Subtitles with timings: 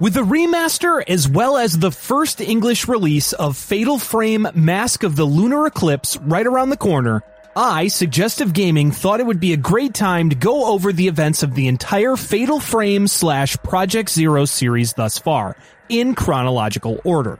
[0.00, 5.14] With the remaster as well as the first English release of Fatal Frame Mask of
[5.14, 7.22] the Lunar Eclipse right around the corner,
[7.54, 11.42] I, Suggestive Gaming, thought it would be a great time to go over the events
[11.42, 15.54] of the entire Fatal Frame slash Project Zero series thus far,
[15.90, 17.38] in chronological order.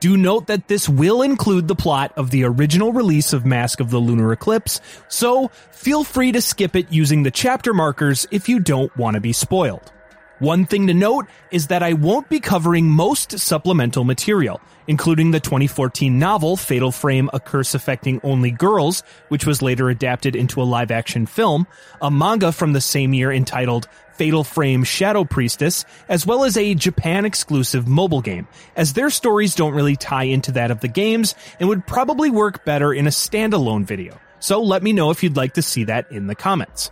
[0.00, 3.90] Do note that this will include the plot of the original release of Mask of
[3.90, 8.58] the Lunar Eclipse, so feel free to skip it using the chapter markers if you
[8.58, 9.92] don't want to be spoiled.
[10.40, 15.38] One thing to note is that I won't be covering most supplemental material, including the
[15.38, 20.64] 2014 novel Fatal Frame A Curse Affecting Only Girls, which was later adapted into a
[20.64, 21.66] live action film,
[22.00, 26.74] a manga from the same year entitled Fatal Frame Shadow Priestess, as well as a
[26.74, 31.34] Japan exclusive mobile game, as their stories don't really tie into that of the games
[31.58, 34.18] and would probably work better in a standalone video.
[34.38, 36.90] So let me know if you'd like to see that in the comments.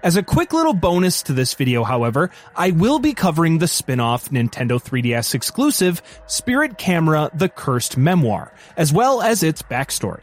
[0.00, 4.30] As a quick little bonus to this video, however, I will be covering the spin-off
[4.30, 10.22] Nintendo 3DS exclusive Spirit Camera The Cursed Memoir, as well as its backstory.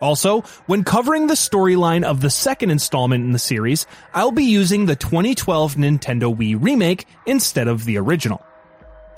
[0.00, 4.86] Also, when covering the storyline of the second installment in the series, I'll be using
[4.86, 8.42] the 2012 Nintendo Wii remake instead of the original.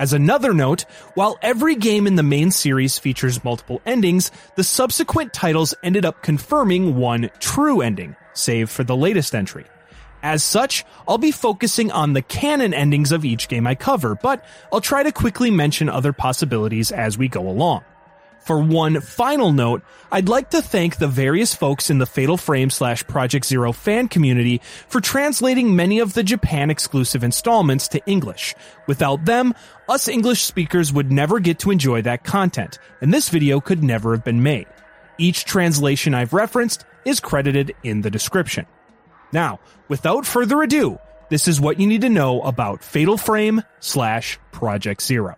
[0.00, 5.33] As another note, while every game in the main series features multiple endings, the subsequent
[5.33, 9.67] titles ended up confirming one true ending, save for the latest entry.
[10.22, 14.44] As such, I'll be focusing on the canon endings of each game I cover, but
[14.72, 17.84] I'll try to quickly mention other possibilities as we go along.
[18.41, 22.70] For one final note, I'd like to thank the various folks in the Fatal Frame
[22.70, 28.55] slash Project Zero fan community for translating many of the Japan exclusive installments to English.
[28.86, 29.55] Without them,
[29.86, 34.12] us English speakers would never get to enjoy that content, and this video could never
[34.12, 34.66] have been made.
[35.19, 38.66] Each translation I've referenced is credited in the description.
[39.32, 40.98] Now, without further ado,
[41.30, 45.36] this is what you need to know about Fatal Frame slash Project Zero.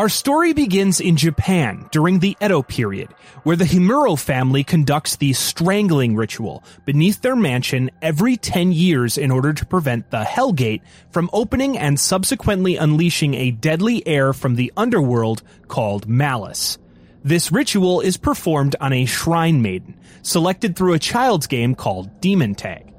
[0.00, 3.08] Our story begins in Japan during the Edo period,
[3.42, 9.30] where the Himuro family conducts the strangling ritual beneath their mansion every 10 years in
[9.30, 10.80] order to prevent the Hellgate
[11.10, 16.78] from opening and subsequently unleashing a deadly air from the underworld called Malice.
[17.22, 22.54] This ritual is performed on a shrine maiden, selected through a child's game called Demon
[22.54, 22.94] Tag.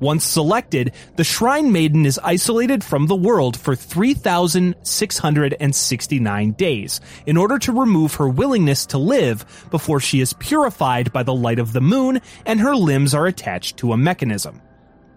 [0.00, 7.58] Once selected, the Shrine Maiden is isolated from the world for 3,669 days in order
[7.60, 11.80] to remove her willingness to live before she is purified by the light of the
[11.80, 14.60] moon and her limbs are attached to a mechanism.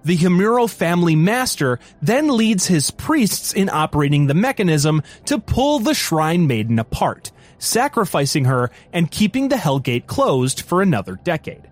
[0.06, 5.94] The Himuro family master then leads his priests in operating the mechanism to pull the
[5.94, 11.68] Shrine Maiden apart, sacrificing her and keeping the Hellgate closed for another decade.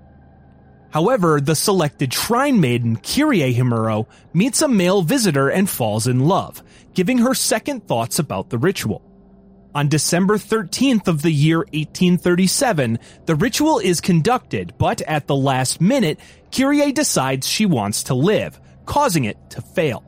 [0.92, 6.64] However, the selected shrine maiden, Kirie Himuro, meets a male visitor and falls in love,
[6.94, 9.02] giving her second thoughts about the ritual.
[9.76, 15.82] On December 13th of the year 1837, the ritual is conducted, but at the last
[15.82, 16.18] minute,
[16.50, 20.02] Kirie decides she wants to live, causing it to fail.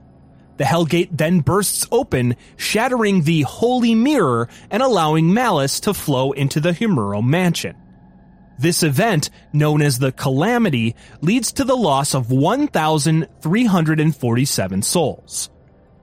[0.58, 6.60] The Hellgate then bursts open, shattering the Holy Mirror and allowing malice to flow into
[6.60, 7.76] the Himuro mansion.
[8.60, 15.52] This event, known as the Calamity, leads to the loss of 1,347 souls.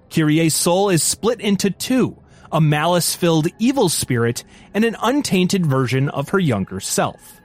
[0.09, 2.17] Kirie's soul is split into two,
[2.53, 7.41] a malice-filled evil spirit and an untainted version of her younger self.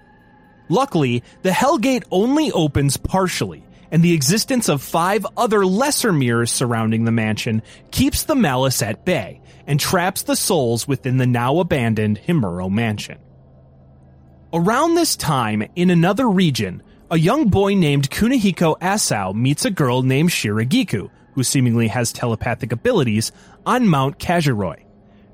[0.69, 7.05] Luckily, the Hellgate only opens partially, and the existence of five other lesser mirrors surrounding
[7.05, 7.61] the mansion
[7.91, 13.19] keeps the malice at bay and traps the souls within the now abandoned Himuro mansion.
[14.51, 20.01] Around this time, in another region, a young boy named Kunihiko Asao meets a girl
[20.01, 23.31] named Shiragiku, who seemingly has telepathic abilities,
[23.65, 24.88] on Mount Kajiroi.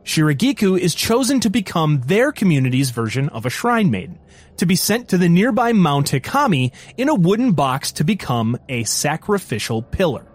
[0.06, 4.20] Shiragiku is chosen to become their community's version of a shrine maiden,
[4.58, 8.84] to be sent to the nearby Mount Hikami in a wooden box to become a
[8.84, 10.28] sacrificial pillar.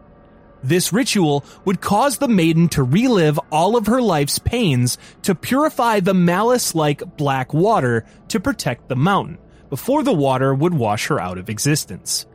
[0.64, 6.00] This ritual would cause the maiden to relive all of her life's pains to purify
[6.00, 9.38] the malice-like black water to protect the mountain,
[9.70, 12.26] before the water would wash her out of existence.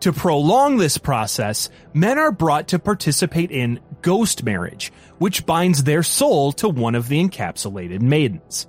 [0.00, 6.02] To prolong this process, men are brought to participate in ghost marriage, which binds their
[6.02, 8.66] soul to one of the encapsulated maidens.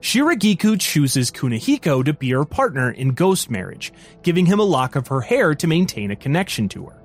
[0.00, 3.92] Shiragiku chooses Kunihiko to be her partner in ghost marriage,
[4.22, 6.96] giving him a lock of her hair to maintain a connection to her.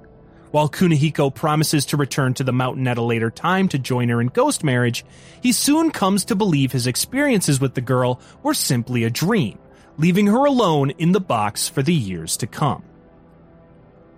[0.52, 4.22] While Kunihiko promises to return to the mountain at a later time to join her
[4.22, 5.04] in ghost marriage,
[5.42, 9.60] he soon comes to believe his experiences with the girl were simply a dream,
[9.98, 12.84] leaving her alone in the box for the years to come.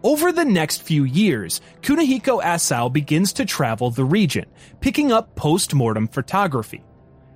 [0.08, 4.46] Over the next few years, Kunihiko Asao begins to travel the region,
[4.80, 6.82] picking up post-mortem photography.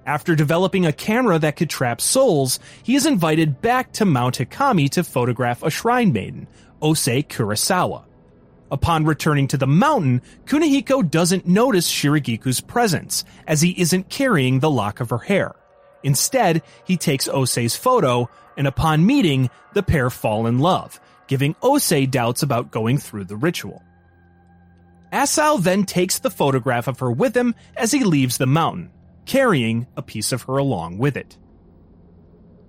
[0.05, 4.89] After developing a camera that could trap souls, he is invited back to Mount Hikami
[4.91, 6.47] to photograph a shrine maiden,
[6.81, 8.05] Ose Kurosawa.
[8.71, 14.71] Upon returning to the mountain, Kunihiko doesn't notice Shiragiku's presence, as he isn't carrying the
[14.71, 15.55] lock of her hair.
[16.03, 21.01] Instead, he takes Ose's photo, and upon meeting, the pair fall in love,
[21.31, 23.81] giving Ose doubts about going through the ritual.
[25.13, 28.91] Asao then takes the photograph of her with him as he leaves the mountain,
[29.25, 31.37] carrying a piece of her along with it.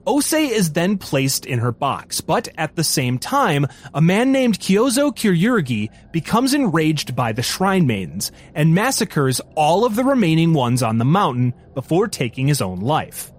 [0.07, 4.61] Ose is then placed in her box, but at the same time, a man named
[4.61, 10.85] Kyozo Kyurugi becomes enraged by the Shrine Maidens and massacres all of the remaining ones
[10.85, 13.32] on the mountain before taking his own life.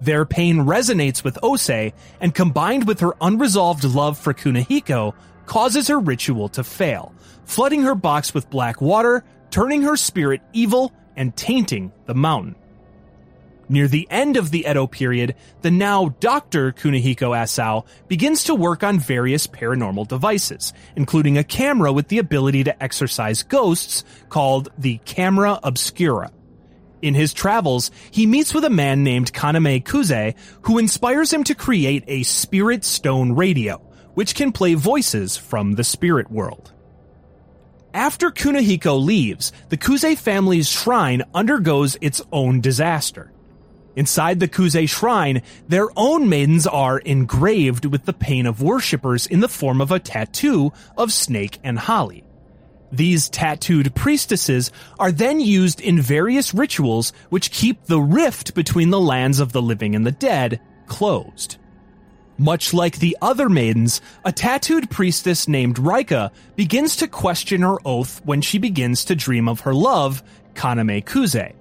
[0.00, 5.14] Their pain resonates with Ose, and combined with her unresolved love for Kunihiko,
[5.46, 7.12] causes her ritual to fail,
[7.44, 12.54] flooding her box with black water, turning her spirit evil, and tainting the mountain.
[13.68, 16.72] Near the end of the Edo period, the now Dr.
[16.72, 22.64] Kunihiko Asao begins to work on various paranormal devices, including a camera with the ability
[22.64, 26.32] to exorcise ghosts called the Camera Obscura.
[27.02, 31.54] In his travels, he meets with a man named Kaname Kuze, who inspires him to
[31.54, 33.78] create a spirit stone radio,
[34.14, 36.72] which can play voices from the spirit world.
[37.94, 43.32] After Kunihiko leaves, the Kuze family's shrine undergoes its own disaster.
[43.96, 49.40] Inside the Kuze shrine, their own maidens are engraved with the pain of worshippers in
[49.40, 52.24] the form of a tattoo of snake and holly.
[52.92, 59.00] These tattooed priestesses are then used in various rituals which keep the rift between the
[59.00, 61.56] lands of the living and the dead closed.
[62.36, 68.20] Much like the other maidens, a tattooed priestess named Rika begins to question her oath
[68.24, 70.22] when she begins to dream of her love,
[70.54, 71.52] Kaname Kuze.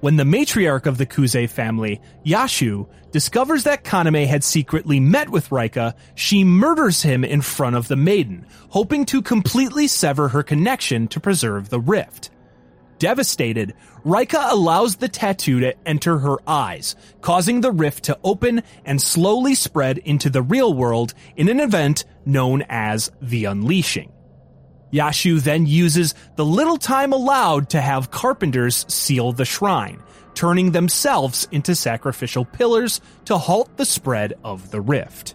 [0.00, 5.50] When the matriarch of the Kuze family, Yashu, discovers that Kaname had secretly met with
[5.50, 11.08] Rika, she murders him in front of the maiden, hoping to completely sever her connection
[11.08, 12.30] to preserve the rift.
[12.98, 19.00] Devastated, Rika allows the tattoo to enter her eyes, causing the rift to open and
[19.00, 24.12] slowly spread into the real world in an event known as the Unleashing.
[24.92, 30.02] Yashu then uses the little time allowed to have carpenters seal the shrine,
[30.34, 35.34] turning themselves into sacrificial pillars to halt the spread of the rift.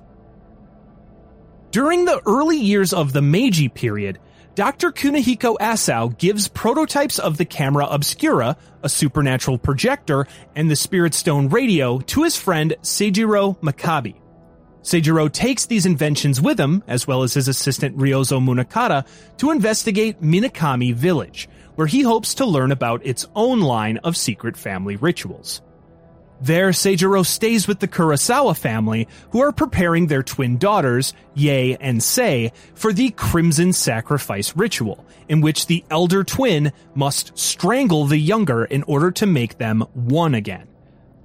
[1.72, 4.20] During the early years of the Meiji period,
[4.56, 4.92] Dr.
[4.92, 11.48] Kunihiko Asao gives prototypes of the camera obscura, a supernatural projector, and the Spirit Stone
[11.50, 14.21] radio to his friend Seijiro Makabe.
[14.84, 19.06] Seijiro takes these inventions with him, as well as his assistant Ryozo Munakata,
[19.38, 24.58] to investigate Minakami Village, where he hopes to learn about its own line of secret
[24.58, 25.62] family rituals.
[26.42, 32.02] There, Seijiro stays with the Kurosawa family, who are preparing their twin daughters, Yae and
[32.02, 38.66] Sae, for the Crimson Sacrifice ritual, in which the elder twin must strangle the younger
[38.66, 40.68] in order to make them one again.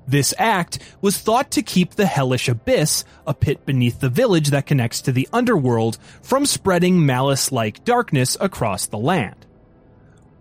[0.06, 4.67] This act was thought to keep the Hellish Abyss, a pit beneath the village that
[4.67, 9.47] connects to the underworld, from spreading malice-like darkness across the land.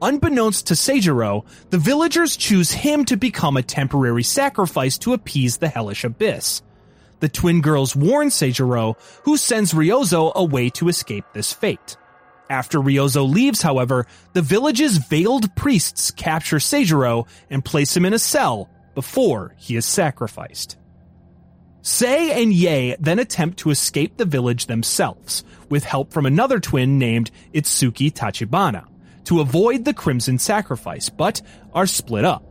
[0.02, 5.70] Unbeknownst to Seijiro, the villagers choose him to become a temporary sacrifice to appease the
[5.70, 6.62] Hellish Abyss.
[7.22, 11.98] The twin girls warn Seijiro, who sends Ryozo away to escape this fate.
[12.52, 18.20] After Ryozo leaves, however, the village's veiled priests capture Seijiro and place him in a
[18.20, 20.78] cell before he is sacrificed.
[21.82, 26.98] Sae and Yae then attempt to escape the village themselves, with help from another twin
[26.98, 28.88] named Itsuki Tachibana,
[29.26, 32.44] to avoid the Crimson Sacrifice, but are split up.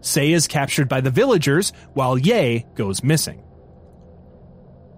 [0.00, 3.42] Sae is captured by the villagers, while Yae goes missing.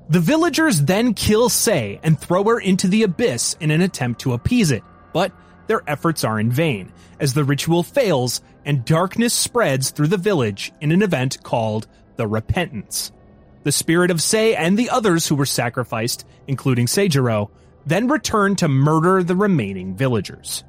[0.08, 4.34] The villagers then kill Sae and throw her into the abyss in an attempt to
[4.34, 5.32] appease it, but
[5.66, 10.72] their efforts are in vain, as the ritual fails and darkness spreads through the village
[10.80, 13.12] in an event called the Repentance.
[13.62, 17.50] The spirit of Sae and the others who were sacrificed, including Seijiro,
[17.86, 20.64] then return to murder the remaining villagers.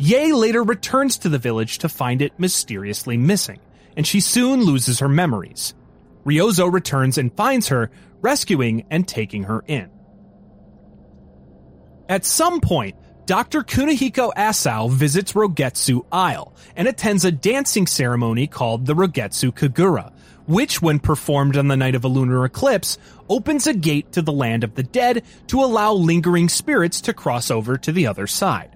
[0.00, 3.60] Yae later returns to the village to find it mysteriously missing,
[3.96, 5.74] and she soon loses her memories.
[6.24, 7.90] Ryozo returns and finds her,
[8.20, 9.90] rescuing and taking her in.
[12.08, 12.96] At some point,
[13.28, 13.60] Dr.
[13.60, 20.14] Kunihiko Asao visits Rogetsu Isle and attends a dancing ceremony called the Rogetsu Kagura,
[20.46, 22.96] which, when performed on the night of a lunar eclipse,
[23.28, 27.50] opens a gate to the land of the dead to allow lingering spirits to cross
[27.50, 28.74] over to the other side.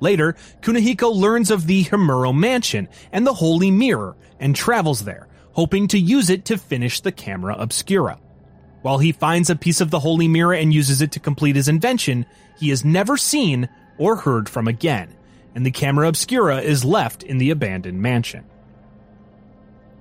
[0.00, 5.86] Later, Kunihiko learns of the Himuro Mansion and the Holy Mirror and travels there, hoping
[5.88, 8.20] to use it to finish the camera obscura.
[8.82, 11.68] While he finds a piece of the Holy Mirror and uses it to complete his
[11.68, 12.24] invention,
[12.58, 13.68] he is never seen
[13.98, 15.14] or heard from again,
[15.54, 18.44] and the camera obscura is left in the abandoned mansion.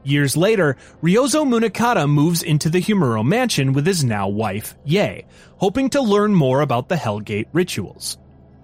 [0.04, 5.26] Years later, Ryozo Munakata moves into the Himuro mansion with his now wife, Yae,
[5.58, 8.18] hoping to learn more about the Hellgate rituals.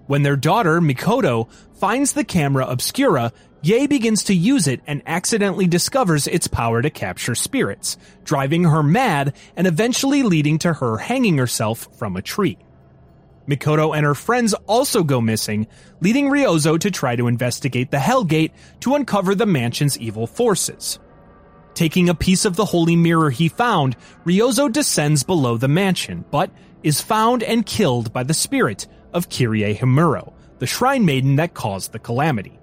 [0.06, 3.32] When their daughter, Mikoto, finds the camera obscura,
[3.62, 8.82] Yae begins to use it and accidentally discovers its power to capture spirits, driving her
[8.82, 12.58] mad and eventually leading to her hanging herself from a tree.
[13.48, 15.66] Mikoto and her friends also go missing,
[16.00, 20.98] leading Ryozo to try to investigate the Hellgate to uncover the mansion's evil forces.
[21.74, 26.50] Taking a piece of the holy mirror he found, Ryozo descends below the mansion, but
[26.82, 28.86] is found and killed by the spirit
[29.16, 32.58] of Kirie Himuro, the shrine maiden that caused the calamity.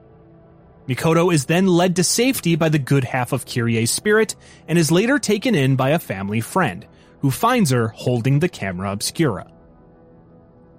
[0.88, 4.36] Mikoto is then led to safety by the good half of Kirie's spirit
[4.67, 6.86] and is later taken in by a family friend,
[7.22, 9.50] who finds her holding the camera obscura.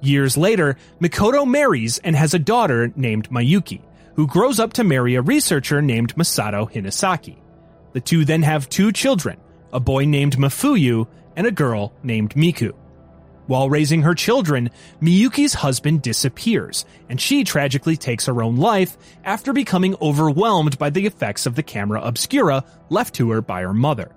[0.00, 3.80] Years later, Mikoto marries and has a daughter named Miyuki,
[4.14, 7.38] who grows up to marry a researcher named Masato Hinasaki.
[7.94, 9.38] The two then have two children,
[9.72, 12.74] a boy named Mafuyu and a girl named Miku.
[13.46, 14.70] While raising her children,
[15.02, 21.04] Miyuki's husband disappears, and she tragically takes her own life after becoming overwhelmed by the
[21.06, 24.14] effects of the camera obscura left to her by her mother.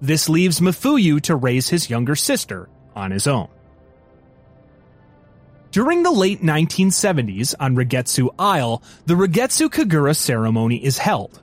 [0.00, 3.48] This leaves Mafuyu to raise his younger sister on his own.
[5.70, 11.40] During the late 1970s on Rogetsu Isle, the Rogetsu Kagura ceremony is held.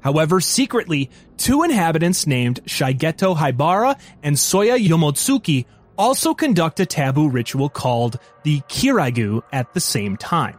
[0.00, 7.68] However, secretly, two inhabitants named Shigeto Haibara and Soya Yomotsuki also conduct a taboo ritual
[7.68, 10.58] called the Kiragu at the same time.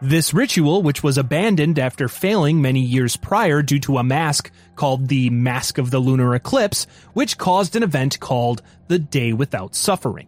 [0.00, 5.06] This ritual, which was abandoned after failing many years prior due to a mask called
[5.06, 10.26] the Mask of the Lunar Eclipse, which caused an event called the Day Without Suffering.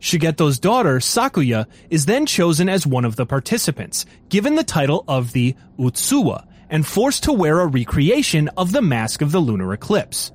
[0.00, 5.32] Shigeto's daughter, Sakuya, is then chosen as one of the participants, given the title of
[5.32, 10.32] the Utsuwa, and forced to wear a recreation of the Mask of the Lunar Eclipse.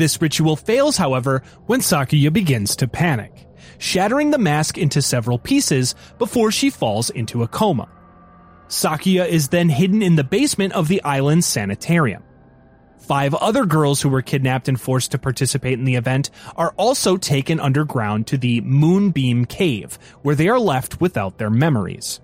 [0.00, 5.94] This ritual fails, however, when Sakuya begins to panic, shattering the mask into several pieces
[6.16, 7.86] before she falls into a coma.
[8.68, 12.22] Sakuya is then hidden in the basement of the island's sanitarium.
[12.96, 17.18] Five other girls who were kidnapped and forced to participate in the event are also
[17.18, 22.22] taken underground to the Moonbeam Cave, where they are left without their memories.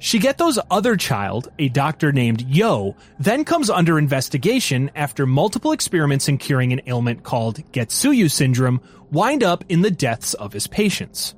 [0.00, 6.38] Shigeto's other child, a doctor named Yo, then comes under investigation after multiple experiments in
[6.38, 11.34] curing an ailment called Getsuyu syndrome wind up in the deaths of his patients.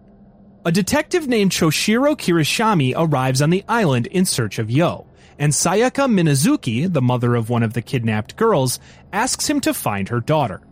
[0.64, 5.06] A detective named Choshiro Kirishima arrives on the island in search of Yo,
[5.38, 8.80] and Sayaka Minazuki, the mother of one of the kidnapped girls,
[9.12, 10.62] asks him to find her daughter.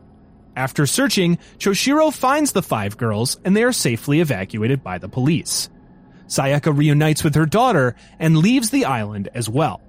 [0.57, 5.69] After searching, Choshiro finds the five girls and they are safely evacuated by the police.
[6.27, 9.81] Sayaka reunites with her daughter and leaves the island as well.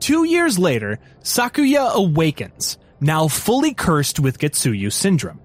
[0.00, 5.40] Two years later, Sakuya awakens, now fully cursed with Getsuyu syndrome.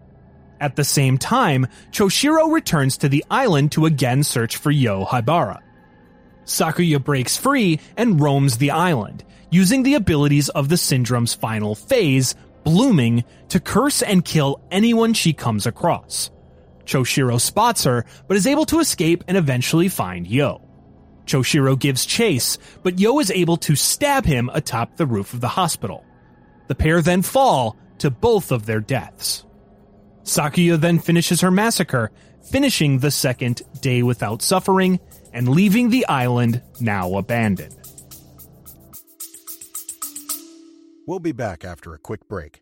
[0.60, 5.60] At the same time, Choshiro returns to the island to again search for Yo Haibara.
[6.46, 12.36] Sakuya breaks free and roams the island, using the abilities of the syndrome's final phase,
[12.63, 16.32] blooming, to curse and kill anyone she comes across.
[16.86, 20.62] Choshiro spots her, but is able to escape and eventually find Yo.
[21.25, 25.48] Choshiro gives chase, but Yo is able to stab him atop the roof of the
[25.48, 26.06] hospital.
[26.68, 29.46] The pair then fall to both of their deaths.
[30.24, 32.12] Sakuya then finishes her massacre,
[32.50, 35.00] finishing the second day without suffering
[35.32, 37.75] and leaving the island now abandoned.
[41.06, 42.62] We'll be back after a quick break.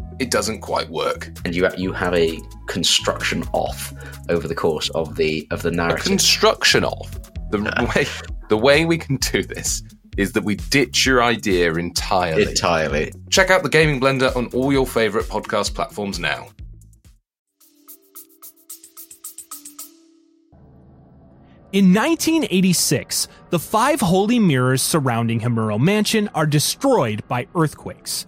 [0.21, 1.29] it doesn't quite work.
[1.43, 3.91] And you you have a construction off
[4.29, 6.05] over the course of the of the narrative.
[6.05, 7.09] A construction off.
[7.49, 7.59] The
[7.95, 8.05] way
[8.49, 9.81] the way we can do this
[10.17, 12.43] is that we ditch your idea entirely.
[12.43, 13.11] Entirely.
[13.29, 16.49] Check out the Gaming Blender on all your favorite podcast platforms now.
[21.71, 28.27] In 1986, the five holy mirrors surrounding Himuro Mansion are destroyed by earthquakes.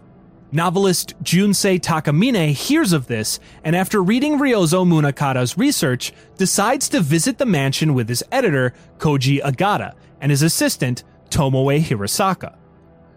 [0.53, 7.39] Novelist Junsei Takamine hears of this and, after reading Ryozo Munakata's research, decides to visit
[7.39, 12.55] the mansion with his editor, Koji Agata, and his assistant, Tomoe Hirasaka.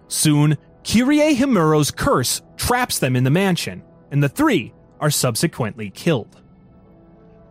[0.08, 6.40] Soon, Kirie Himuro's curse traps them in the mansion, and the three are subsequently killed.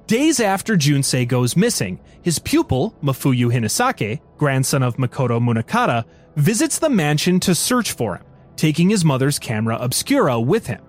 [0.08, 6.89] Days after Junsei goes missing, his pupil, Mafuyu Hinasaki, grandson of Mikoto Munakata, visits the
[6.89, 8.25] mansion to search for him,
[8.55, 10.81] taking his mother's camera obscura with him.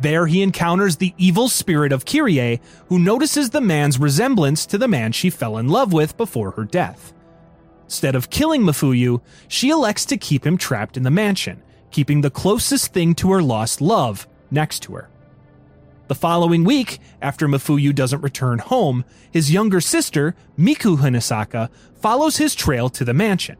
[0.00, 4.88] There he encounters the evil spirit of Kirie, who notices the man's resemblance to the
[4.88, 7.12] man she fell in love with before her death.
[7.84, 12.30] Instead of killing Mafuyu, she elects to keep him trapped in the mansion, keeping the
[12.30, 15.08] closest thing to her lost love next to her.
[16.08, 22.54] The following week, after Mafuyu doesn't return home, his younger sister, Miku Hinasaki, follows his
[22.54, 23.56] trail to the mansion.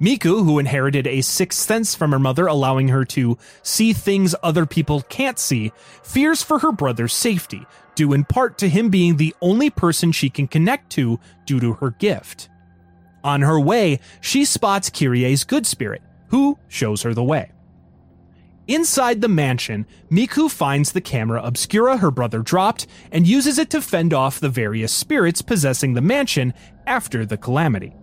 [0.00, 4.66] Miku, who inherited a sixth sense from her mother, allowing her to see things other
[4.66, 5.72] people can't see,
[6.02, 10.28] fears for her brother's safety, due in part to him being the only person she
[10.28, 12.50] can connect to due to her gift.
[13.24, 17.50] On her way, she spots Kirie's good spirit, who shows her the way.
[18.68, 23.80] Inside the mansion, Miku finds the camera obscura her brother dropped and uses it to
[23.80, 26.52] fend off the various spirits possessing the mansion
[26.86, 27.94] after the calamity.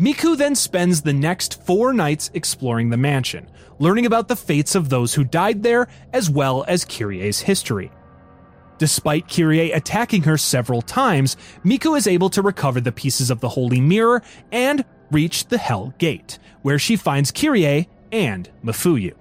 [0.00, 3.46] Miku then spends the next four nights exploring the mansion,
[3.78, 7.92] learning about the fates of those who died there as well as Kirie's history.
[8.78, 13.50] Despite Kirie attacking her several times, Miku is able to recover the pieces of the
[13.50, 19.12] Holy Mirror and reach the Hell Gate, where she finds Kirie and Mafuyu.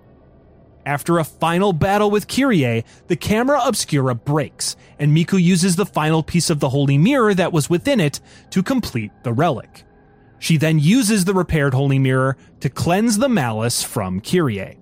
[0.86, 6.24] After a final battle with Kirie, the camera obscura breaks, and Miku uses the final
[6.24, 8.22] piece of the Holy Mirror that was within it
[8.52, 9.84] to complete the relic.
[10.40, 14.78] She then uses the repaired Holy Mirror to cleanse the malice from Kirie.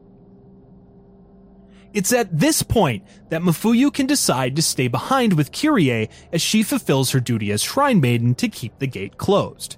[1.94, 6.62] It's at this point that Mafuyu can decide to stay behind with Kirie as she
[6.62, 9.78] fulfills her duty as Shrine Maiden to keep the gate closed.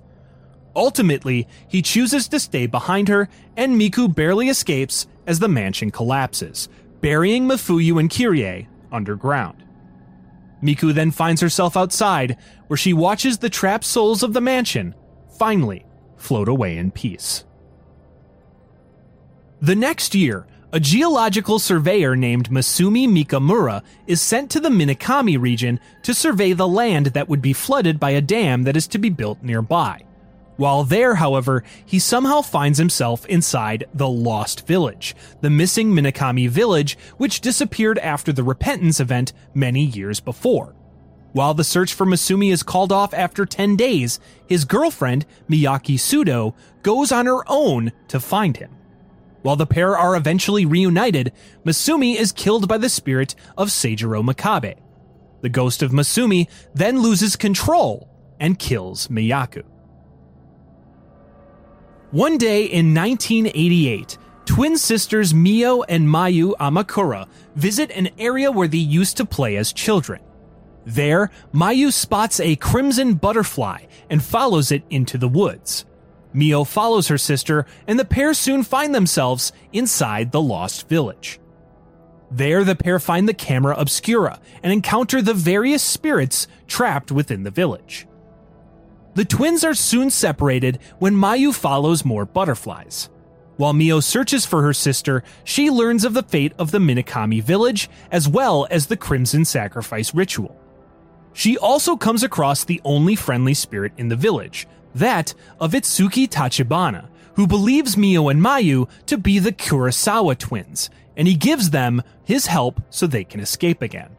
[0.75, 6.67] Ultimately, he chooses to stay behind her, and Miku barely escapes as the mansion collapses,
[6.99, 9.63] burying Mafuyu and Kirie underground.
[10.61, 14.93] Miku then finds herself outside, where she watches the trapped souls of the mansion
[15.39, 15.85] finally
[16.17, 17.45] float away in peace.
[19.61, 25.79] The next year, a geological surveyor named Masumi Makimura is sent to the Minakami region
[26.03, 29.09] to survey the land that would be flooded by a dam that is to be
[29.09, 30.03] built nearby.
[30.57, 36.97] While there, however, he somehow finds himself inside the Lost Village, the missing Minakami village
[37.17, 40.75] which disappeared after the Repentance event many years before.
[41.31, 46.55] While the search for Masumi is called off after 10 days, his girlfriend, Miyako Sudo,
[46.81, 48.75] goes on her own to find him.
[49.41, 51.31] While the pair are eventually reunited,
[51.63, 54.75] Masumi is killed by the spirit of Seijiro Makabe.
[55.41, 59.63] The ghost of Masumi then loses control and kills Miyako.
[62.11, 68.79] One day in 1988, twin sisters Mio and Mayu Amakura visit an area where they
[68.79, 70.19] used to play as children.
[70.89, 75.85] There, Mayu spots a crimson butterfly and follows it into the woods.
[76.33, 81.39] Mio follows her sister, and the pair soon find themselves inside the lost village.
[82.31, 87.51] There, the pair find the camera obscura and encounter the various spirits trapped within the
[87.51, 88.07] village.
[89.13, 93.09] The twins are soon separated when Mayu follows more butterflies.
[93.57, 97.89] While Mio searches for her sister, she learns of the fate of the Minakami village
[98.11, 100.59] as well as the Crimson Sacrifice ritual.
[101.39, 107.07] She also comes across the only friendly spirit in the village, that of Itsuki Tachibana,
[107.35, 112.47] who believes Mio and Mayu to be the Kurosawa twins, and he gives them his
[112.47, 114.17] help so they can escape again.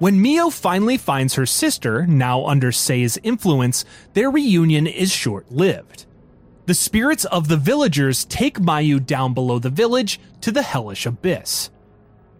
[0.00, 6.04] When Mio finally finds her sister, now under Sae's influence, their reunion is short lived.
[6.66, 11.70] The spirits of the villagers take Mayu down below the village to the hellish abyss.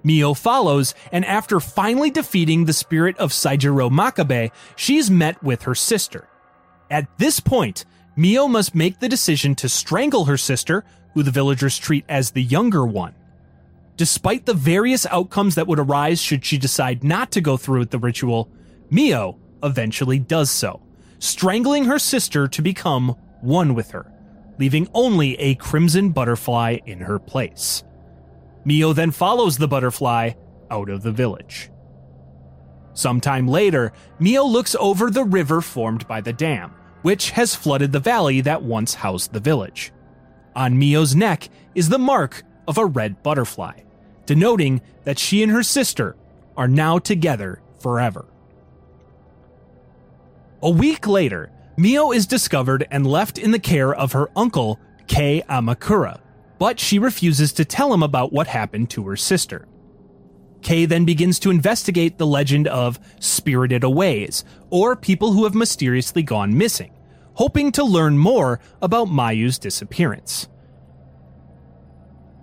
[0.02, 5.74] Mio follows, and after finally defeating the spirit of Seijiro Makabe, she's met with her
[5.74, 6.28] sister.
[6.90, 7.84] At this point,
[8.16, 10.84] Mio must make the decision to strangle her sister,
[11.14, 13.14] who the villagers treat as the younger one.
[13.96, 17.90] Despite the various outcomes that would arise should she decide not to go through with
[17.90, 18.48] the ritual,
[18.90, 20.80] Mio eventually does so,
[21.18, 24.10] strangling her sister to become one with her,
[24.58, 27.82] leaving only a crimson butterfly in her place.
[28.64, 30.32] Mio then follows the butterfly
[30.70, 31.70] out of the village.
[32.92, 38.00] Sometime later, Mio looks over the river formed by the dam, which has flooded the
[38.00, 39.92] valley that once housed the village.
[40.56, 43.80] On Mio's neck is the mark of a red butterfly,
[44.26, 46.16] denoting that she and her sister
[46.56, 48.26] are now together forever.
[50.60, 55.42] A week later, Mio is discovered and left in the care of her uncle, Kei
[55.48, 56.20] Amakura,
[56.58, 59.66] but she refuses to tell him about what happened to her sister.
[60.62, 66.22] Kei then begins to investigate the legend of spirited aways, or people who have mysteriously
[66.22, 66.92] gone missing,
[67.34, 70.48] hoping to learn more about Mayu's disappearance.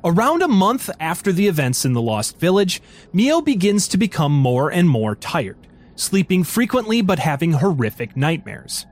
[0.04, 4.72] Around a month after the events in the Lost Village, Mio begins to become more
[4.72, 5.58] and more tired,
[5.96, 8.86] sleeping frequently but having horrific nightmares.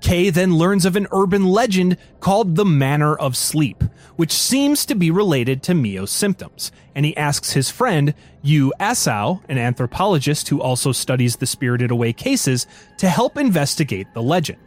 [0.00, 3.84] Kei then learns of an urban legend called the Manor of Sleep,
[4.16, 9.42] which seems to be related to Mio's symptoms, and he asks his friend, Yu Asao,
[9.48, 12.66] an anthropologist who also studies the spirited away cases,
[12.98, 14.58] to help investigate the legend.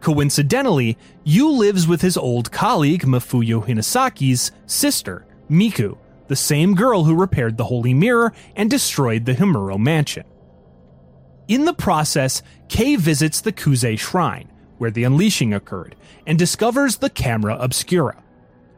[0.00, 7.14] Coincidentally, Yu lives with his old colleague Mafuyu Hinasaki's sister, Miku, the same girl who
[7.14, 10.24] repaired the Holy Mirror and destroyed the Himuro mansion.
[11.48, 14.49] In the process, Kei visits the Kuze Shrine,
[14.80, 15.94] where the unleashing occurred,
[16.26, 18.22] and discovers the camera obscura.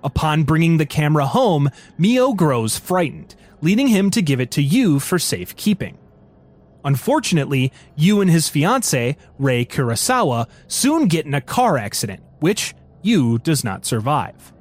[0.02, 4.98] Upon bringing the camera home, Mio grows frightened, leading him to give it to Yu
[4.98, 5.96] for safekeeping.
[6.84, 13.38] Unfortunately, Yu and his fiancee, Rei Kurosawa, soon get in a car accident, which Yu
[13.38, 14.52] does not survive.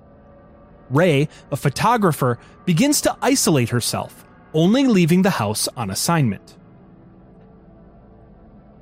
[0.92, 6.56] Rei, a photographer, begins to isolate herself, only leaving the house on assignment.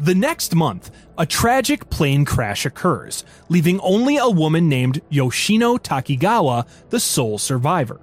[0.01, 6.65] The next month, a tragic plane crash occurs, leaving only a woman named Yoshino Takigawa
[6.89, 7.99] the sole survivor.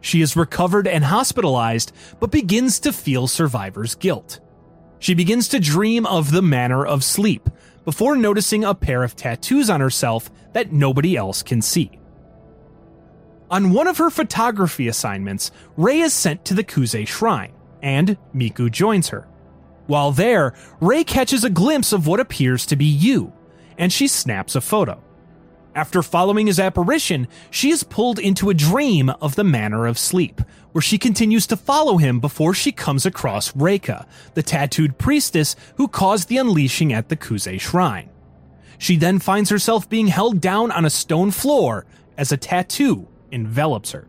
[0.00, 4.40] She is recovered and hospitalized, but begins to feel survivor's guilt.
[4.98, 7.48] She begins to dream of the manor of sleep
[7.84, 11.92] before noticing a pair of tattoos on herself that nobody else can see.
[13.52, 18.68] On one of her photography assignments, Rei is sent to the Kuze shrine, and Miku
[18.68, 19.26] joins her.
[19.90, 23.32] While there, Rei catches a glimpse of what appears to be Yu,
[23.76, 25.02] and she snaps a photo.
[25.74, 30.42] After following his apparition, she is pulled into a dream of the manor of sleep,
[30.70, 35.88] where she continues to follow him before she comes across Reika, the tattooed priestess who
[35.88, 38.10] caused the unleashing at the Kuze shrine.
[38.78, 41.84] She then finds herself being held down on a stone floor
[42.16, 44.06] as a tattoo envelops her.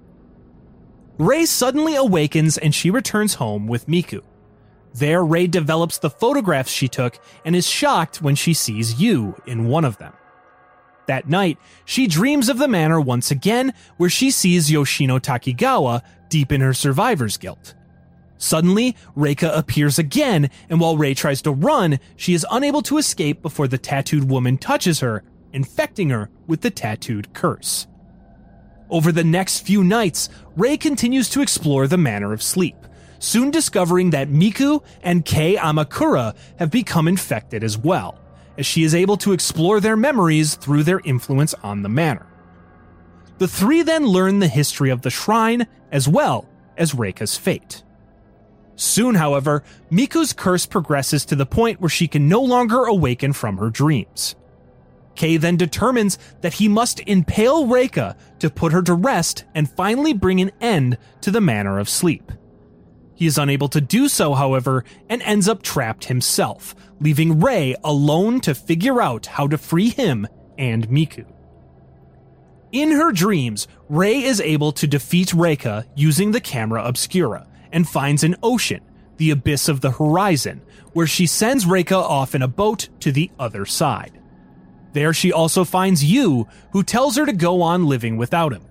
[1.18, 4.22] Rei suddenly awakens and she returns home with Miku.
[4.94, 9.68] There, Rei develops the photographs she took and is shocked when she sees Yu in
[9.68, 10.14] one of them.
[11.08, 16.52] That night, she dreams of the manor once again, where she sees Yoshino Takigawa deep
[16.52, 17.74] in her survivor's guilt.
[18.38, 23.42] Suddenly, Reika appears again, and while Rei tries to run, she is unable to escape
[23.42, 25.24] before the tattooed woman touches her,
[25.54, 27.88] infecting her with the tattooed curse.
[28.90, 32.76] Over the next few nights, Rei continues to explore the Manor of sleep,
[33.22, 38.20] soon discovering that Miku and Kei Amakura have become infected as well,
[38.58, 42.28] as she is able to explore their memories through their influence on the manor.
[43.38, 47.84] The three then learn the history of the shrine as well as Reika's fate.
[48.76, 53.58] Soon, however, Miku's curse progresses to the point where she can no longer awaken from
[53.58, 54.36] her dreams.
[55.16, 60.14] Kei then determines that he must impale Reika to put her to rest and finally
[60.14, 62.32] bring an end to the manor of sleep.
[63.22, 68.42] He is unable to do so, however, and ends up trapped himself, leaving Rei alone
[68.42, 71.32] to figure out how to free him and Miku.
[72.72, 78.24] In her dreams, Rei is able to defeat Reika using the camera obscura and finds
[78.24, 78.82] an ocean,
[79.18, 83.30] the abyss of the horizon, where she sends Reika off in a boat to the
[83.38, 84.20] other side.
[84.94, 88.66] There she also finds Yu, who tells her to go on living without him.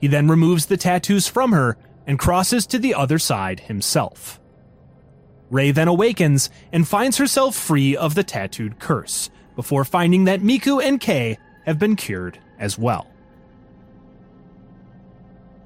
[0.00, 4.40] He then removes the tattoos from her and crosses to the other side himself.
[5.50, 10.82] Rei then awakens and finds herself free of the tattooed curse, before finding that Miku
[10.82, 11.36] and Kei
[11.66, 13.06] have been cured as well.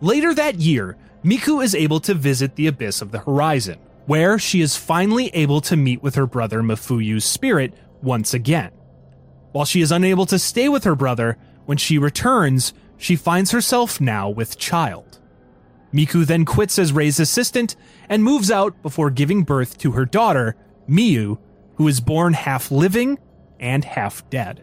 [0.00, 4.60] Later that year, Miku is able to visit the Abyss of the Horizon, where she
[4.60, 7.72] is finally able to meet with her brother Mafuyu's spirit
[8.02, 8.72] once again.
[9.52, 14.00] While she is unable to stay with her brother, when she returns, she finds herself
[14.00, 15.18] now with child.
[15.96, 17.74] Miku then quits as Rei's assistant
[18.08, 20.54] and moves out before giving birth to her daughter,
[20.88, 21.38] Miyu,
[21.76, 23.18] who is born half living
[23.58, 24.62] and half dead.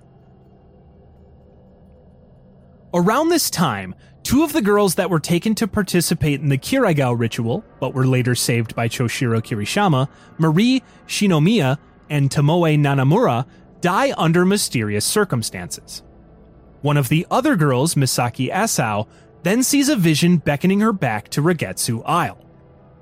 [2.94, 7.18] Around this time, two of the girls that were taken to participate in the Kirigao
[7.18, 11.80] ritual, but were later saved by Choshiro Kirishima, Marie Shinomiya
[12.12, 13.48] and Tomoe Nanamura,
[13.82, 16.04] die under mysterious circumstances.
[16.82, 19.08] One of the other girls, Misaki Asao,
[19.44, 22.40] then sees a vision beckoning her back to Rogetsu Isle.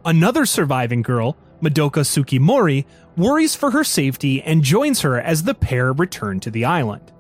[0.04, 5.94] Another surviving girl, Madoka Tsukimori, worries for her safety and joins her as the pair
[5.94, 7.12] return to the island.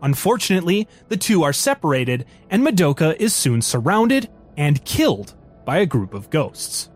[0.00, 6.14] Unfortunately, the two are separated, and Madoka is soon surrounded and killed by a group
[6.14, 6.88] of ghosts.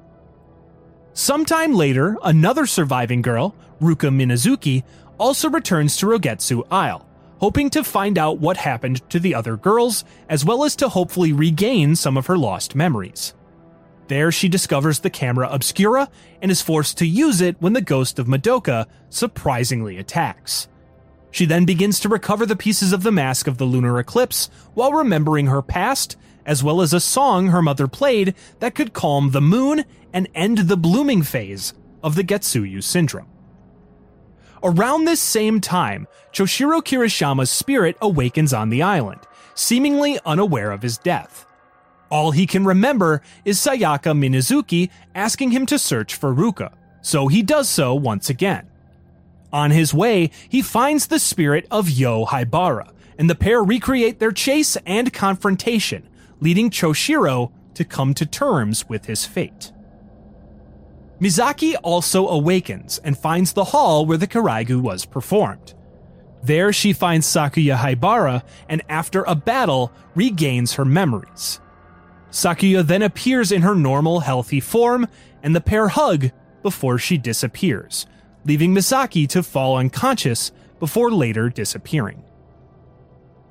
[1.13, 4.85] Sometime later, another surviving girl, Ruka Minazuki,
[5.19, 7.07] also returns to Rogetsu Isle,
[7.43, 11.33] hoping to find out what happened to the other girls, as well as to hopefully
[11.33, 13.35] regain some of her lost memories.
[14.07, 16.09] There, she discovers the camera obscura
[16.41, 20.69] and is forced to use it when the ghost of Madoka surprisingly attacks.
[21.33, 24.93] She then begins to recover the pieces of the mask of the lunar eclipse while
[24.93, 29.41] remembering her past, as well as a song her mother played that could calm the
[29.41, 31.75] moon and end the blooming phase
[32.05, 33.32] of the Getsuyu syndrome.
[34.65, 39.21] Around this same time, Choshiro Kirishima's spirit awakens on the island,
[39.55, 41.47] seemingly unaware of his death.
[42.11, 47.43] All he can remember is Sayaka Minazuki asking him to search for Ruka, so he
[47.43, 48.69] does so once again.
[49.53, 54.31] On his way, he finds the spirit of Yo Haibara, and the pair recreate their
[54.31, 56.09] chase and confrontation,
[56.41, 59.73] leading Choshiro to come to terms with his fate.
[61.23, 65.73] Misaki also awakens and finds the hall where the Kiragu was performed.
[66.43, 71.61] There she finds Sakuya Haibara and after a battle regains her memories.
[72.33, 75.07] Sakuya then appears in her normal healthy form
[75.45, 78.05] and the pair hug before she disappears,
[78.45, 82.25] leaving Misaki to fall unconscious before later disappearing.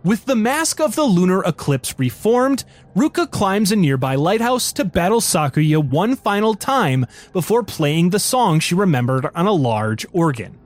[0.04, 2.64] With the mask of the lunar eclipse reformed,
[2.96, 8.60] Ruka climbs a nearby lighthouse to battle Sakuya one final time before playing the song
[8.60, 10.58] she remembered on a large organ.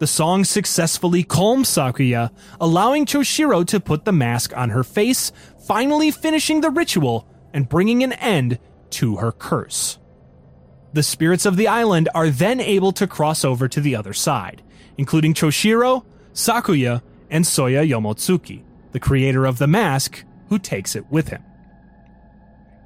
[0.00, 5.30] The song successfully calms Sakuya, allowing Choshiro to put the mask on her face,
[5.64, 7.24] finally finishing the ritual
[7.54, 8.58] and bringing an end
[8.90, 9.98] to her curse.
[10.92, 14.62] The spirits of the island are then able to cross over to the other side,
[14.98, 17.00] including Choshiro, Sakuya,
[17.30, 18.62] and Soya Yomotsuki,
[18.92, 21.42] the creator of the mask, who takes it with him.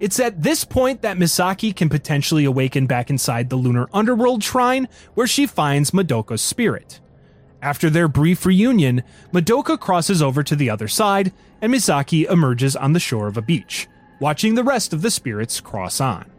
[0.00, 4.88] It's at this point that Misaki can potentially awaken back inside the lunar underworld shrine
[5.12, 7.00] where she finds Madoka's spirit.
[7.61, 12.94] After their brief reunion, Madoka crosses over to the other side, and Misaki emerges on
[12.94, 13.87] the shore of a beach,
[14.18, 16.31] watching the rest of the spirits cross on.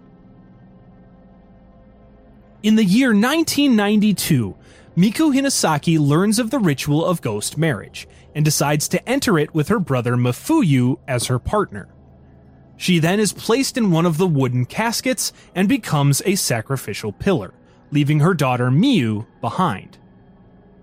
[2.64, 4.56] In the year 1992,
[4.98, 9.70] Miku Hinasaki learns of the ritual of ghost marriage and decides to enter it with
[9.70, 11.88] her brother Mafuyu as her partner.
[12.76, 17.54] She then is placed in one of the wooden caskets and becomes a sacrificial pillar,
[17.92, 19.98] leaving her daughter Miyu behind.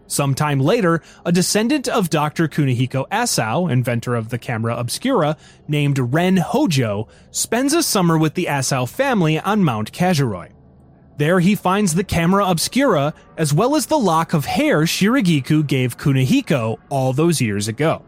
[0.07, 2.49] Sometime later, a descendant of Dr.
[2.49, 8.47] Kunihiko Asao, inventor of the camera obscura, named Ren Hojo, spends a summer with the
[8.47, 10.53] Asao family on Mount Kajiroi.
[11.19, 15.99] There he finds the camera obscura as well as the lock of hair Shiragiku gave
[15.99, 18.05] Kunihiko all those years ago.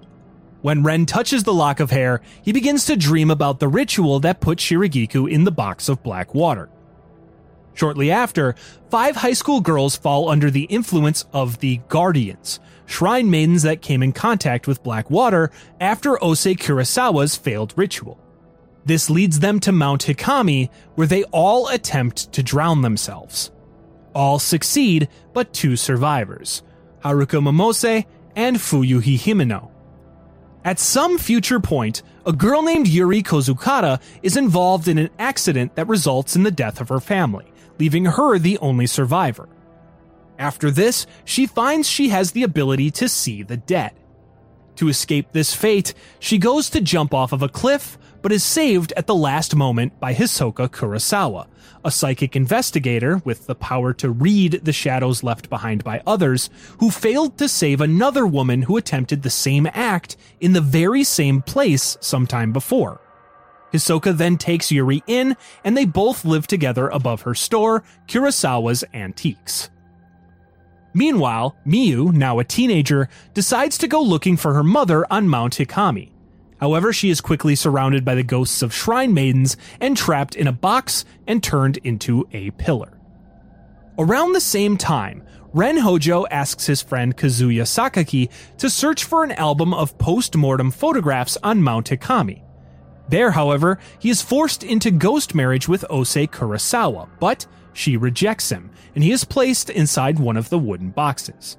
[0.63, 4.41] When Ren touches the lock of hair, he begins to dream about the ritual that
[4.41, 6.71] put Shiragiku in the box of black water.
[7.75, 8.55] Shortly after,
[8.91, 14.05] five high school girls fall under the influence of the Guardians, shrine maidens that came
[14.05, 18.21] in contact with black water after Ose Kurosawa's failed ritual.
[18.85, 23.51] This leads them to Mount Hikami, where they all attempt to drown themselves.
[24.15, 26.63] All succeed, but two survivors
[27.05, 28.05] Haruka Momose
[28.37, 29.71] and Fuyuhi Himeno.
[30.65, 35.89] At some future point, a girl named Yuri Kozukata is involved in an accident that
[35.89, 39.49] results in the death of her family, leaving her the only survivor.
[40.39, 43.93] After this, she finds she has the ability to see the dead.
[44.81, 48.95] To escape this fate, she goes to jump off of a cliff, but is saved
[48.97, 51.49] at the last moment by Hisoka Kurosawa,
[51.85, 56.91] a psychic investigator with the power to read the shadows left behind by others, who
[56.91, 61.99] failed to save another woman who attempted the same act in the very same place
[62.01, 63.03] sometime before.
[63.75, 69.69] Hisoka then takes Yuri in, and they both live together above her store, Kurosawa's Antiques.
[70.93, 76.11] Meanwhile, Miyu, now a teenager, decides to go looking for her mother on Mount Hikami.
[76.59, 80.53] However, she is quickly surrounded by the ghosts of shrine maidens and trapped in a
[80.53, 82.99] box and turned into a pillar.
[83.99, 85.23] Around the same time,
[85.53, 90.71] Ren Hojo asks his friend Kazuya Sakaki to search for an album of post mortem
[90.71, 92.43] photographs on Mount Hikami.
[93.09, 98.71] There, however, he is forced into ghost marriage with Ose Kurosawa, but she rejects him,
[98.95, 101.57] and he is placed inside one of the wooden boxes.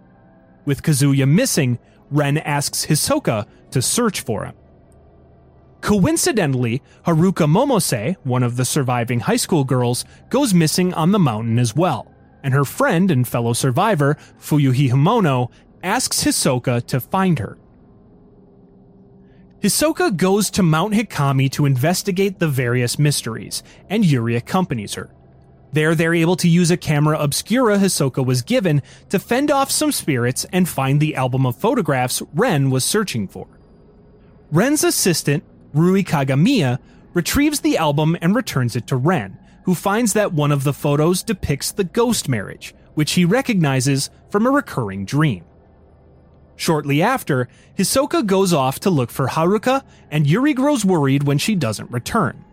[0.66, 4.56] With Kazuya missing, Ren asks Hisoka to search for him.
[5.82, 11.58] Coincidentally, Haruka Momose, one of the surviving high school girls, goes missing on the mountain
[11.58, 12.12] as well
[12.44, 15.50] and her friend and fellow survivor, Fuyuhi Himeno,
[15.84, 17.58] asks Hisoka to find her.
[19.62, 25.12] Hisoka goes to Mount Hikami to investigate the various mysteries, and Yuri accompanies her.
[25.74, 29.92] There, they're able to use a camera obscura Hisoka was given to fend off some
[29.92, 33.48] spirits and find the album of photographs Ren was searching for.
[34.52, 36.80] Ren's assistant, Rui Kagamiya,
[37.14, 41.24] retrieves the album and returns it to Ren, who finds that one of the photos
[41.24, 45.46] depicts the ghost marriage, which he recognizes from a recurring dream.
[46.58, 51.56] Shortly after, Hisoka goes off to look for Haruka, and Yuri grows worried when she
[51.56, 52.44] doesn't return.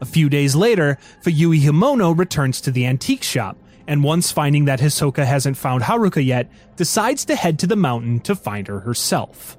[0.00, 4.80] A few days later, Fuyuhi Himeno returns to the antique shop, and once finding that
[4.80, 9.58] Hisoka hasn't found Haruka yet, decides to head to the mountain to find her herself.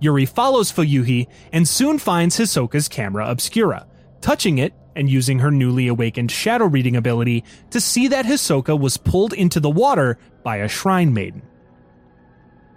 [0.00, 3.86] Yuri follows Fuyuhi and soon finds Hisoka's camera obscura.
[4.20, 8.96] Touching it, and using her newly awakened shadow reading ability to see that Hisoka was
[8.96, 11.42] pulled into the water by a shrine maiden.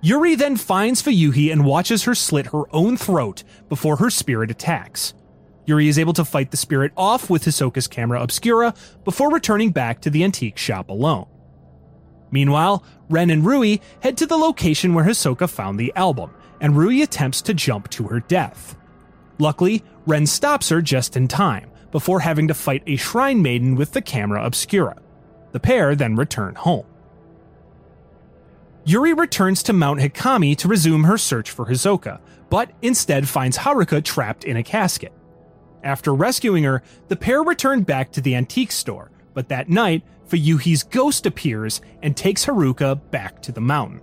[0.02, 5.14] Yuri then finds Fuyuhi and watches her slit her own throat before her spirit attacks.
[5.66, 10.02] Yuri is able to fight the spirit off with Hisoka's camera obscura before returning back
[10.02, 11.28] to the antique shop alone.
[12.32, 17.02] Meanwhile, Ren and Rui head to the location where Hisoka found the album, and Rui
[17.02, 18.76] attempts to jump to her death.
[19.38, 23.94] Luckily, Ren stops her just in time, before having to fight a shrine maiden with
[23.94, 24.98] the camera obscura.
[25.52, 26.86] The pair then return home.
[28.86, 32.20] Yuri returns to Mount Hikami to resume her search for Hisoka,
[32.50, 35.14] but instead finds Haruka trapped in a casket.
[35.84, 40.84] After rescuing her, the pair return back to the antique store, but that night, Fuyuhi's
[40.84, 44.02] ghost appears and takes Haruka back to the mountain.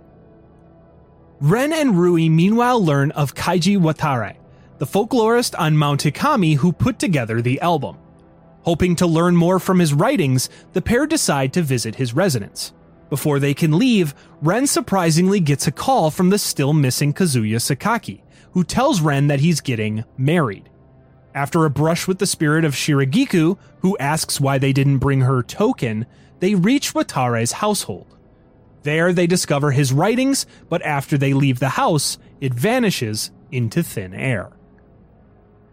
[1.39, 4.37] Ren and Rui meanwhile learn of Kaiji Watarai,
[4.79, 7.97] the folklorist on Mount Hikami who put together the album.
[8.63, 12.73] Hoping to learn more from his writings, the pair decide to visit his residence.
[13.09, 18.21] Before they can leave, Ren surprisingly gets a call from the still missing Kazuya Sakaki,
[18.51, 20.69] who tells Ren that he's getting married.
[21.37, 25.43] After a brush with the spirit of Shiragiku, who asks why they didn't bring her
[25.43, 26.07] token,
[26.39, 28.07] they reach Watarai's household.
[28.81, 34.15] There, they discover his writings, but after they leave the house, it vanishes into thin
[34.15, 34.49] air.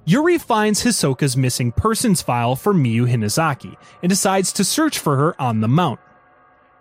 [0.05, 5.41] Yuri finds Hisoka's missing persons file for Miyu Hinasaki and decides to search for her
[5.41, 5.99] on the mount.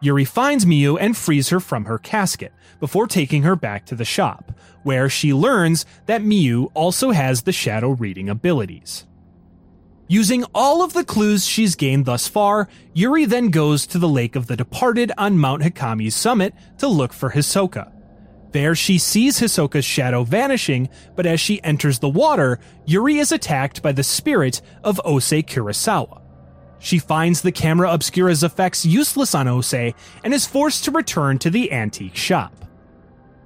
[0.04, 4.04] Yuri finds Miyu and frees her from her casket before taking her back to the
[4.04, 4.52] shop,
[4.84, 9.06] where she learns that Miyu also has the shadow reading abilities.
[10.10, 14.36] Using all of the clues she's gained thus far, Yuri then goes to the Lake
[14.36, 17.90] of the Departed on Mount Hikami's summit to look for Hisoka.
[18.52, 23.82] There, she sees Hisoka's shadow vanishing, but as she enters the water, Yuri is attacked
[23.82, 26.23] by the spirit of Ose Kurosawa.
[26.84, 31.50] She finds the camera obscura's effects useless on Ose and is forced to return to
[31.50, 32.66] the antique shop.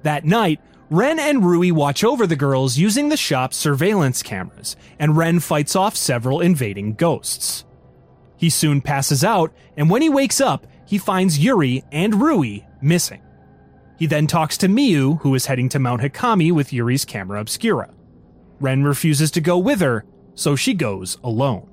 [0.02, 5.16] That night, Ren and Rui watch over the girls using the shop's surveillance cameras, and
[5.16, 7.64] Ren fights off several invading ghosts.
[8.36, 13.22] He soon passes out, and when he wakes up, he finds Yuri and Rui missing.
[14.00, 17.94] He then talks to Miyu, who is heading to Mount Hikami with Yuri's camera obscura.
[18.58, 21.67] Ren refuses to go with her, so she goes alone.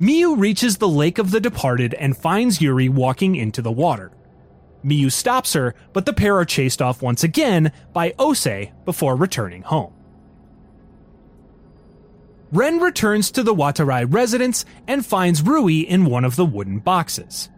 [0.00, 4.12] Miyu reaches the Lake of the Departed and finds Yuri walking into the water.
[4.84, 9.62] Miyu stops her, but the pair are chased off once again by Ose before returning
[9.62, 9.92] home.
[12.52, 17.50] Ren returns to the Watarai residence and finds Rui in one of the wooden boxes.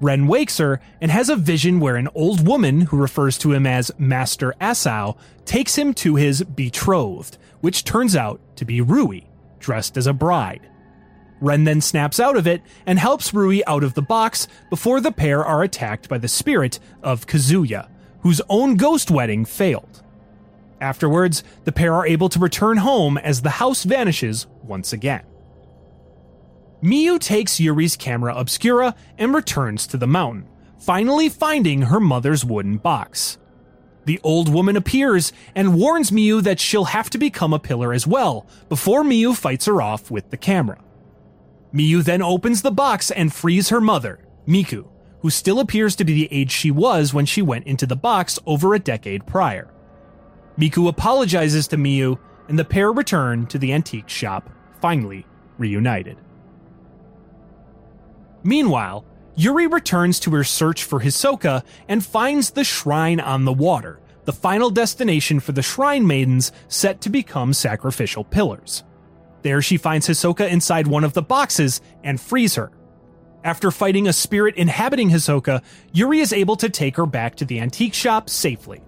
[0.00, 3.66] Ren wakes her and has a vision where an old woman who refers to him
[3.66, 9.20] as Master Asao takes him to his betrothed, which turns out to be Rui,
[9.60, 10.68] dressed as a bride.
[11.42, 15.10] Ren then snaps out of it and helps Rui out of the box before the
[15.10, 17.88] pair are attacked by the spirit of Kazuya,
[18.20, 20.02] whose own ghost wedding failed.
[20.80, 25.24] Afterwards, the pair are able to return home as the house vanishes once again.
[26.80, 32.76] Miyu takes Yuri's camera obscura and returns to the mountain, finally finding her mother's wooden
[32.76, 33.38] box.
[34.04, 38.06] The old woman appears and warns Miyu that she'll have to become a pillar as
[38.06, 40.80] well before Miyu fights her off with the camera.
[41.74, 44.88] Miyu then opens the box and frees her mother, Miku,
[45.20, 48.38] who still appears to be the age she was when she went into the box
[48.46, 49.72] over a decade prior.
[50.58, 52.18] Miku apologizes to Miyu,
[52.48, 54.50] and the pair return to the antique shop,
[54.80, 55.24] finally
[55.56, 56.18] reunited.
[58.42, 59.04] Meanwhile,
[59.34, 64.32] Yuri returns to her search for Hisoka and finds the shrine on the water, the
[64.32, 68.84] final destination for the shrine maidens set to become sacrificial pillars.
[69.42, 72.70] There she finds Hisoka inside one of the boxes and frees her.
[73.44, 75.62] After fighting a spirit inhabiting Hisoka,
[75.92, 78.80] Yuri is able to take her back to the antique shop safely.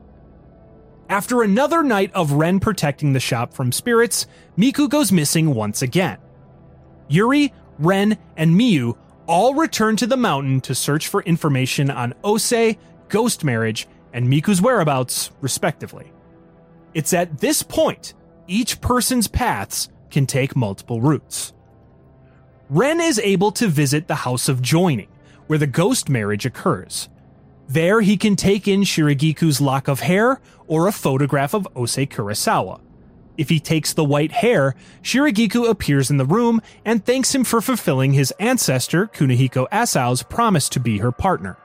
[1.08, 4.26] After another night of Ren protecting the shop from spirits,
[4.56, 6.18] Miku goes missing once again.
[7.08, 8.96] Yuri, Ren, and Miu
[9.26, 12.76] all return to the mountain to search for information on Ose,
[13.08, 16.12] ghost marriage, and Miku's whereabouts, respectively.
[16.94, 18.14] It's at this point
[18.46, 21.52] each person's paths can take multiple routes.
[22.70, 25.08] Ren is able to visit the House of Joining,
[25.48, 27.08] where the ghost marriage occurs.
[27.68, 32.80] There, he can take in Shiragiku's lock of hair or a photograph of Ose Kurosawa.
[33.36, 37.60] If he takes the white hair, Shiragiku appears in the room and thanks him for
[37.60, 41.58] fulfilling his ancestor, Kunihiko Asao's promise to be her partner.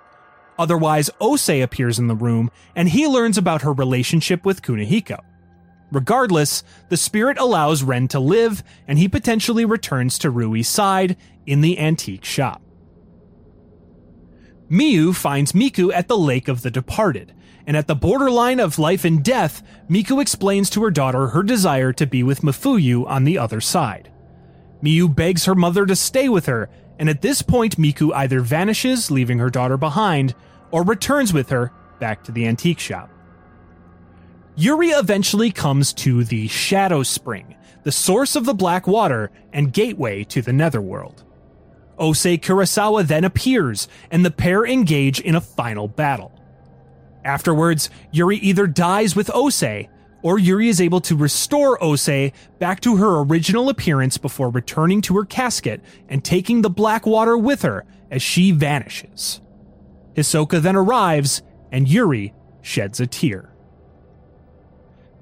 [0.57, 5.19] Otherwise, Ose appears in the room and he learns about her relationship with Kunihiko.
[5.91, 11.61] Regardless, the spirit allows Ren to live and he potentially returns to Rui's side in
[11.61, 12.61] the antique shop.
[14.69, 17.33] Miu finds Miku at the Lake of the Departed,
[17.65, 21.91] and at the borderline of life and death, Miku explains to her daughter her desire
[21.93, 24.11] to be with Mafuyu on the other side.
[24.83, 26.69] Miu begs her mother to stay with her,
[26.99, 30.35] and at this point, Miku either vanishes, leaving her daughter behind,
[30.69, 33.09] or returns with her back to the antique shop.
[34.59, 40.25] Yuri eventually comes to the Shadow Spring, the source of the black water and gateway
[40.25, 41.23] to the Netherworld.
[41.97, 46.37] Ose Kurosawa then appears, and the pair engage in a final battle.
[47.23, 49.87] Afterwards, Yuri either dies with Ose,
[50.23, 55.15] or Yuri is able to restore Ose back to her original appearance before returning to
[55.15, 55.79] her casket
[56.09, 59.39] and taking the black water with her as she vanishes.
[60.15, 63.48] Hisoka then arrives, and Yuri sheds a tear.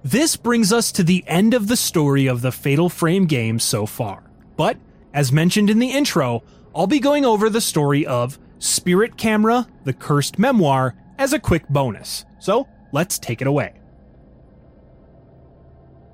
[0.03, 3.85] This brings us to the end of the story of the Fatal Frame game so
[3.85, 4.23] far.
[4.55, 4.77] But,
[5.13, 6.43] as mentioned in the intro,
[6.75, 11.67] I'll be going over the story of Spirit Camera, the Cursed Memoir, as a quick
[11.67, 12.25] bonus.
[12.39, 13.73] So, let's take it away.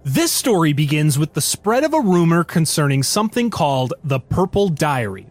[0.06, 5.28] This story begins with the spread of a rumor concerning something called the Purple Diary.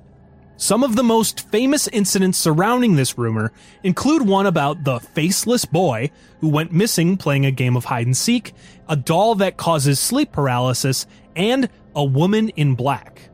[0.63, 3.51] Some of the most famous incidents surrounding this rumor
[3.83, 8.17] include one about the faceless boy who went missing playing a game of hide and
[8.17, 8.55] seek,
[8.89, 11.05] a doll that causes sleep paralysis,
[11.35, 13.29] and a woman in black.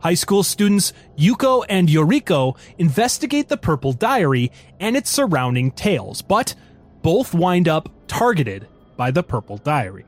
[0.00, 6.54] High school students Yuko and Yoriko investigate the Purple Diary and its surrounding tales, but
[7.02, 10.06] both wind up targeted by the Purple Diary.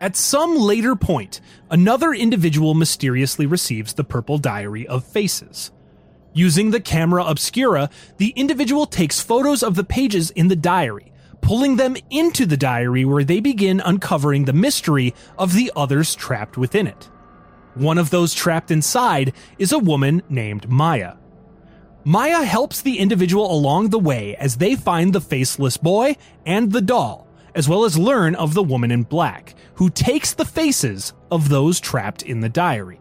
[0.00, 1.40] At some later point,
[1.70, 5.70] another individual mysteriously receives the Purple Diary of Faces.
[6.34, 7.88] Using the camera obscura,
[8.18, 13.06] the individual takes photos of the pages in the diary, pulling them into the diary
[13.06, 17.08] where they begin uncovering the mystery of the others trapped within it.
[17.74, 21.14] One of those trapped inside is a woman named Maya.
[22.04, 26.80] Maya helps the individual along the way as they find the faceless boy and the
[26.82, 27.25] doll,
[27.56, 31.80] as well as learn of the woman in black, who takes the faces of those
[31.80, 33.00] trapped in the diary.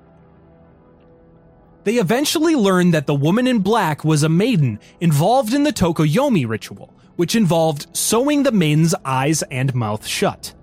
[1.84, 6.48] They eventually learn that the woman in black was a maiden involved in the Tokoyomi
[6.48, 10.54] ritual, which involved sewing the maiden's eyes and mouth shut.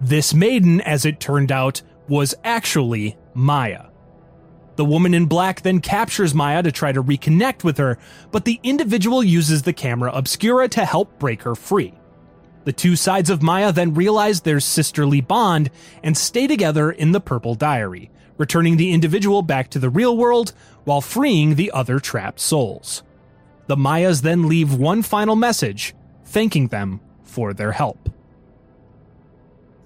[0.00, 3.86] This maiden, as it turned out, was actually Maya.
[4.76, 7.98] The woman in black then captures Maya to try to reconnect with her,
[8.30, 11.94] but the individual uses the camera obscura to help break her free.
[12.64, 15.70] The two sides of Maya then realize their sisterly bond
[16.02, 20.52] and stay together in the Purple Diary, returning the individual back to the real world
[20.84, 23.02] while freeing the other trapped souls.
[23.66, 25.94] The Mayas then leave one final message,
[26.24, 28.10] thanking them for their help.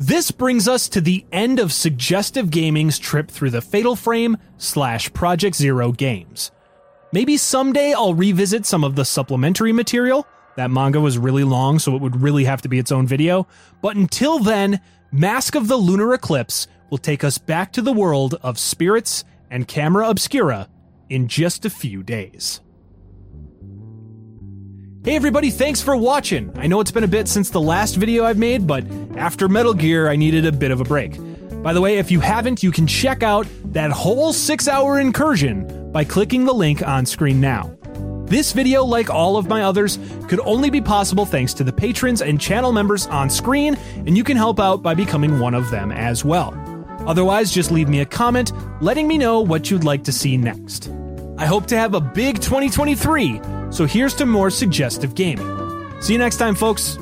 [0.01, 5.13] This brings us to the end of Suggestive Gaming's trip through the Fatal Frame slash
[5.13, 6.53] Project Zero games.
[7.13, 10.25] Maybe someday I'll revisit some of the supplementary material.
[10.59, 13.47] That manga was really long, so it would really have to be its own video.
[13.81, 14.81] But until then,
[15.13, 19.69] Mask of the Lunar Eclipse will take us back to the world of spirits and
[19.69, 20.69] camera obscura
[21.09, 22.61] in just a few days.
[25.05, 26.51] Hey everybody, thanks for watching.
[26.57, 28.85] I know it's been a bit since the last video I've made, but
[29.17, 31.21] after Metal Gear, I needed a bit of a break.
[31.63, 35.93] By the way, if you haven't, you can check out that whole six hour incursion
[35.93, 37.78] by clicking the link on screen now.
[38.29, 39.99] This video, like all of my others,
[40.29, 44.23] could only be possible thanks to the patrons and channel members on screen, and you
[44.23, 46.53] can help out by becoming one of them as well.
[47.07, 48.53] Otherwise, just leave me a comment
[48.83, 50.91] letting me know what you'd like to see next.
[51.39, 56.03] I hope to have a big 2023, so here's to more suggestive gaming.
[56.03, 56.99] See you next time, folks.